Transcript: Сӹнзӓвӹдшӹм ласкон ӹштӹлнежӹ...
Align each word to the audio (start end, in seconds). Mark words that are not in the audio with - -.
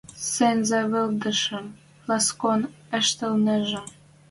Сӹнзӓвӹдшӹм 0.31 1.65
ласкон 2.07 2.61
ӹштӹлнежӹ... 2.99 3.81